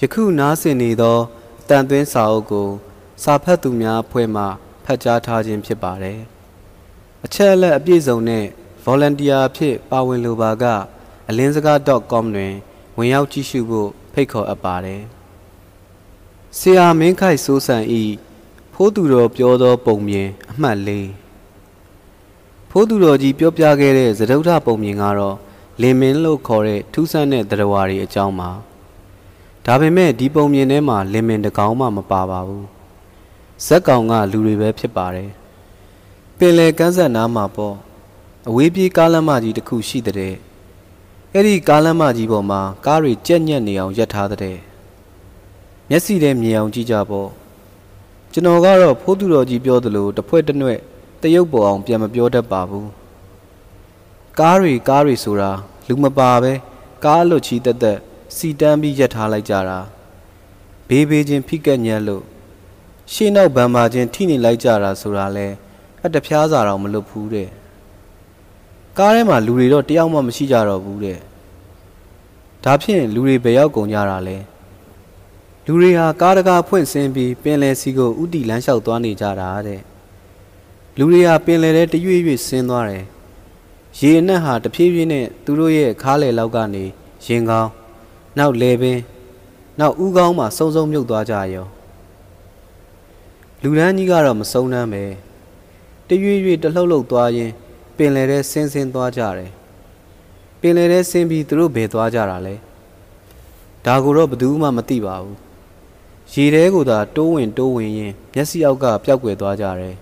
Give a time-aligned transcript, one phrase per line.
[0.00, 1.18] ယခုနားဆင်နေသော
[1.68, 2.68] တန်သွင်းစာအုပ်ကို
[3.22, 4.44] စာဖတ်သူများအဖွဲ့မှ
[4.84, 6.20] ဖတ်ကြားထားခြင်းဖြစ်ပါတယ်။
[7.24, 8.44] အချက်အလက်အပြည့်စုံနဲ့
[8.84, 10.64] volunteer အဖြစ် ပါဝင်လိုပါက
[11.28, 11.78] အလင်းစကား
[12.10, 12.54] .com တွင်
[12.96, 15.02] ဝင်ရောက်ကြည့်ရှုဖို့ဖိတ်ခေါ်အပ်ပါတယ်။
[16.58, 18.02] ဆရာမင်းခိုက်စိုးစံဤ
[18.74, 20.90] ဖိုးသူတော်ပြောသောပုံမြင်အမှတ်၄
[22.70, 25.36] ဖိုးသူတော်ကြီးပြောပြခဲ့တဲ့သဒုဋ္ဌပုံမြင်ကတော့
[25.80, 28.50] လင်မင်းလို့ခေါ်တဲ့ထူးဆန်းတဲ့တရားဝါတွေအကြောင်းပါ
[29.66, 32.66] ဒါပေမဲ့ဒီပုံမြင်ထဲမှာလင်မင်တကောင်မှမပါပါဘူး
[33.66, 35.30] ဇက်ကောင်ကလူတွေပဲဖြစ်ပါတယ်
[36.38, 37.76] ပင်လယ်ကမ်းစပ်နားမှာပေါ့
[38.48, 40.34] အဝေးပြေးကားလမ်းမကြီးတစ်ခုရှိတဲ့
[41.32, 44.58] အဲ့ဒီကားလမ်းမကြီးပေါ်မှာကားတွေကြက်ညက်နေအောင်ရပ်ထားတဲ့
[45.88, 47.28] မျက်စိထဲမြင်အောင်ကြည့်ကြပေါ့
[48.32, 50.78] ကျွန်တော်ကတော့ဖိုးသူတော်ကြီးပြောသလိုတစ်ဖွဲ့တစ်နွဲ့
[51.20, 52.88] တရုပ်ပေါ်အောင်ပြန်မပြောတတ်ပါဘူး
[54.40, 55.50] ကားတွေကားတွေဆိုတာ
[55.88, 56.52] လူမပါပဲ
[57.04, 57.98] ကားအလွတ်ချီတက်တက်
[58.36, 59.78] စီတန်းပြီးရက်ထားလိုက်ကြတာ
[60.88, 62.24] ဘေးဘေးချင်းဖိကက်ညက်လို့
[63.12, 65.46] ရှေ့နောက်ဗန်မာချင်းထိနေလိုက်ကြတာဆိုတာလဲ
[66.04, 67.48] အတဖျားစာတော့မလွတ်ဘူးတဲ့
[68.98, 71.18] ကားထဲမှာလူတွေတော့တယောက်မှမရှိကြတော့ဘူးတဲ့
[72.64, 74.38] ဒါဖြင့်လူတွေဘယ်ရောက်ကုန်ကြတာလဲ
[75.66, 79.80] လူတွေဟာကားတကားဖွင့်ဆင်းပြီးပင်လယ်စီကိုဥတီလမ်းလျှောက်သွားနေကြတာတဲ့
[80.98, 83.04] လူတွေဟာပင်လယ်ထဲတရွေ့ရွေ့ဆင်းသွားတယ်
[83.98, 86.84] ရေအနက်ဟာတဖြည်းဖြည်းနဲ့သူတို့ရဲ့ခါးလေလောက်ကနေ
[87.26, 87.70] ရင်ကောင်း
[88.38, 88.98] နောက်လေပင်
[89.80, 91.66] နောက်ဥကောင်းမှစုံစုံမြုပ်သွားကြရော
[93.62, 95.04] လူရန်ကြီးကတော့မစုံနှမ်းပဲ
[96.08, 97.50] တရွေ့ရွေ့တလှုပ်လှုပ်သွားရင်
[97.96, 99.50] ပင်လယ်ထဲဆင်းဆင်းသွားကြတယ်
[100.60, 102.54] ပင်လယ်ထဲဆင်းပြီးသူတို့ဘယ်သွားကြတာလဲ
[103.86, 105.36] ဒါကိုတော့ဘယ်သူမှမသိပါဘူး
[106.32, 109.94] ရေထဲကိုသာတိုးဝင်တိုးဝင်ရင်မျက်စိအောက်ကပျောက်ကွယ်သွားကြတယ်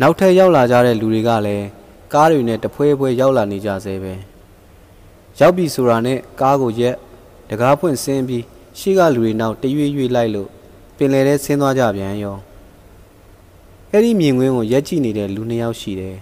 [0.00, 1.66] နောက်ထပ်ရောက်လာကြတဲ့လူတွေကလည်း
[2.12, 4.14] ကားတွေနဲ့တဖွဲဖွဲရောက်လာနေကြသေးပဲ
[5.40, 6.96] ရောက်ပြီဆိုတာနဲ့ကားကိုရက်
[7.52, 8.44] တကားဖွင့်ဆင်းပြီး
[8.78, 10.48] ရှေ့ကလူတွေနောက်တရွေ့ရွေ့လိုက်လို့
[10.96, 12.38] ပင်လယ်ထဲဆင်းသွားကြပြန်ရော
[13.90, 16.16] အဲ့ဒီမြင်ကွင်းကိုရက်ကြည့်နေတဲ့လူနှစ်ယောက်ရှိတယ်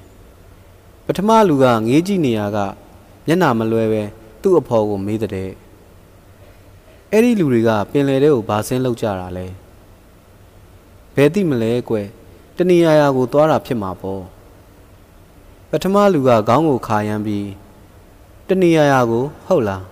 [1.06, 2.59] ပထမလူကငေးကြည့်နေရက
[3.27, 4.03] မျက်နှာမလွဲပဲ
[4.43, 5.50] သူ့အဖော်ကိုမေးတဲ့
[7.10, 9.47] အဲ့ဒီလူတွေကပင်လယ်ထဲကိုဘာဆင်းလောက်ကြတာလဲ
[11.15, 12.06] ဘယ်သိမလဲကွယ်
[12.56, 14.22] တဏှာရာကိုသွားတာဖြစ်မှာပေါ့
[15.71, 17.49] ပထမလူကခေါင်းကိုခါရမ်းပြီး
[18.49, 19.90] တဏှာရာကိုဟုတ်လား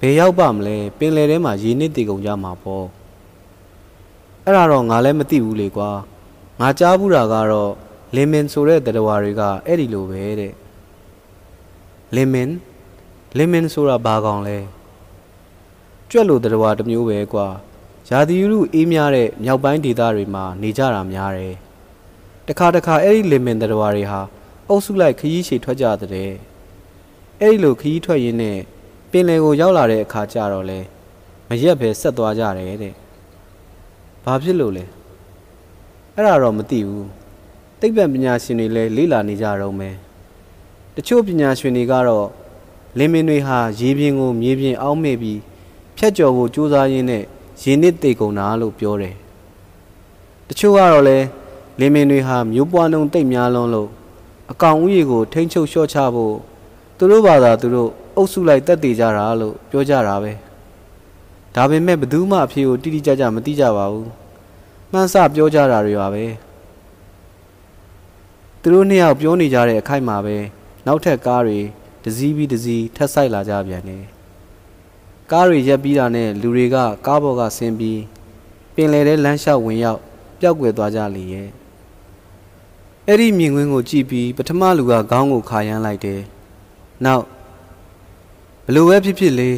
[0.00, 2.86] ဘယ်ရောက်ပါမလဲပင်လယ်ထဲမှာရေနစ်တည်ကုန်ကြမှာပေါ့
[4.44, 5.90] အဲ့ဒါတော့ငါလည်းမသိဘူးလေကွာ
[6.60, 7.72] ငါကြားဘူးတာကတော့
[8.14, 10.52] လင်မင်ဆိုတဲ့တရားတွေကအဲ့ဒီလိုပဲတဲ့
[12.16, 12.50] လင်မင်
[13.36, 14.58] လင်မင်ဆိုတာဘာကောင်လဲ
[16.10, 17.46] ကြွက်လိုတရားတစ်မျိုးပဲကွာ
[18.08, 21.54] ရာသီဥတုအေးများတဲ့မြောက်ပိုင်းဒေသတွေမှာနေကြတာများတယ်
[22.48, 24.20] တခါတခါအဲ့ဒီလင်မင်တရားတွေဟာ
[24.68, 26.30] အုပ်စုလိုက်ခရီးရှည်ထွက်ကြတဲ့
[27.40, 28.58] အဲ့ဒီလိုခရီးထွက်ရင်းနဲ့
[29.10, 30.78] ပင်လယ်ကိုရောက်လာတဲ့အခါကျတော့လဲ
[31.48, 32.94] မရက်ပဲဆက်သွားကြတယ်တဲ့
[34.24, 34.84] ဘာဖြစ်လို့လဲ
[36.14, 37.08] အဲ့ဒါတော့မသိဘူး
[37.80, 39.94] သိပ္ပံပညာရှင်တွေလည်းလေ့လာနေကြတော့မယ်
[40.94, 42.28] တချို့ပညာရှင်တွေကတော့
[42.98, 45.40] လင်မင်တွေဟာရေပြင်ကိုမြေပြင်အောင်းမေ့ပြီး
[45.96, 47.24] ဖြတ်ကျော်ဖို့ကြိုးစားရင်းနဲ့
[47.62, 49.14] ရေနစ်တေကုန်တာလို့ပြောတယ်
[50.48, 51.18] တချို့ကတော့လဲ
[51.80, 53.88] လင်မင်တွေဟာမျိုးပွားနှုံတိတ်များလွန်းလို့
[54.50, 56.34] အကောင်ဥယျာဉ်ကိုထိန်းချုပ်လျှော့ချဖို့
[56.96, 60.32] သူတို့ဘာသာသူတို့ အုပ်စုလိုက်တက်တည်ကြတာလို့ပြောကြတာပဲ
[61.54, 64.08] ဒါပေမဲ့ဘယ်သူမှအဖေကိုတိတိကျကျမသိကြပါဘူး
[64.92, 66.24] မှန်းဆပြောကြတာတွေပါပဲ
[68.60, 70.36] သူတို့နှစ်ယောက်ပြောနေကြတဲ့အခိုက်မှာပဲ
[70.86, 71.58] နောက်ထပ်ကားတွေ
[72.04, 74.04] တစည်းပြီးတစည်းထက်ဆိုင်လာကြပြန်တယ်
[75.32, 76.76] ကားတွေရက်ပြီးတာနဲ့လူတွေက
[77.06, 78.00] ကားပေါ်ကဆင်းပြီး
[78.74, 80.00] ပင်လယ်ထဲလမ်းလျှောက်ဝင်ရောက်
[80.40, 81.48] ပျောက်ကွယ်သွားကြလေရဲ့
[83.06, 86.20] အဲ့ဒီမြင်ကွင်းကိုကြည့်ပြီးပထမလူကခေါင်းကိုခါရမ်းလိုက်တယ်
[87.04, 87.39] နောက်ဘ
[88.74, 89.50] လို့ပဲဖြစ်ဖြစ်လေ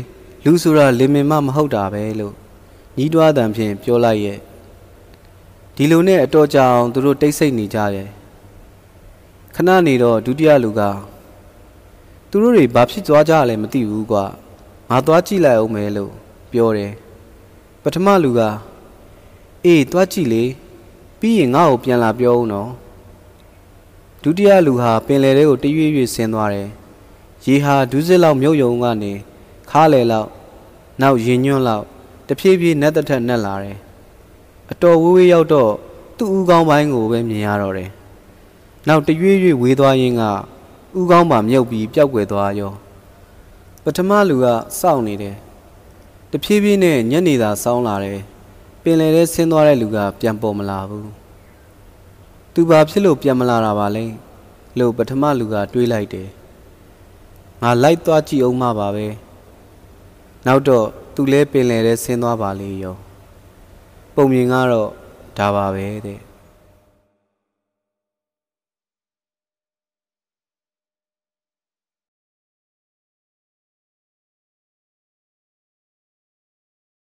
[0.44, 2.34] လူဆိုတာလင်မင်မမဟုတ်တာပဲလို့
[2.96, 4.38] ညီးတွားတန်ဖြင့်ပြောလိုက်ရဲ့
[5.76, 8.08] ဒီလိုနဲ့အတော်ကြာအောင်သူတို့တိတ်ဆိတ်နေကြတယ်
[9.54, 10.80] ခဏနေတော့ဒုတိယလူက
[12.30, 14.24] သူတို့တွေဘာဖြစ်သွားကြလဲမသိဘူးကွာ
[14.90, 16.12] ငါသွားကြည့်လိုက်အောင်မယ်လို့
[16.52, 16.92] ပြောတယ်
[17.82, 18.40] ပထမလူက
[19.64, 20.44] အေးသွားကြည့်လေ
[21.20, 22.70] ပြီးရင်ငါ့ကိုပြန်လာပြောဦးနော်
[24.22, 26.68] ဒုတိယလူဟာပင်လယ်ထဲကိုတရွေ့ရွေ့ဆင်းသွားတယ်
[27.44, 29.12] ရေဟာဒူးစစ်လောက်မြုပ်ယုံကနေ
[29.70, 30.28] ခါလေလောက်
[31.00, 31.84] နောက်ရင်ညွန့်လောက်
[32.26, 33.78] တဖြည်းဖြည်းနက်သက်ထက်နက်လာတယ်
[34.70, 35.72] အတော်ဝေးဝေးရောက်တော့
[36.18, 37.90] သူ့ဥကောင်းပိုင်းကိုပဲမြင်ရတော့တယ်
[38.88, 40.22] နောက်တရွေ့ရွေ့ဝေးသွားရင်းက
[40.98, 42.72] ဥကောင်းမှာမြုပ်ပြီးပျောက်ကွယ်သွားရော
[43.84, 44.46] ပထမလူက
[44.80, 45.36] စောင့်နေတယ်
[46.30, 48.20] တဖြည်းဖြည်းနဲ့ညနေသာစောင်းလာတယ်
[48.82, 51.10] ပင်လယ်ထဲဆင်းသွားတဲ့လူကပြန်ပေါ်မလာဘူး
[52.54, 54.04] သူဘာဖြစ်လို့ပြန်မလာတာပါလဲ
[54.78, 56.28] လို့ပထမလူကတွေးလိုက်တယ်
[57.62, 59.06] ငါလိုက်သွားကြည့်အောင်မှပါပဲ
[60.46, 62.96] နောက်တော့သူလဲပင်လယ်ထဲဆင်းသွားပါလေရော
[64.14, 64.90] ပုံမြင်ကတော့
[65.38, 66.18] ဒါပါပဲတဲ့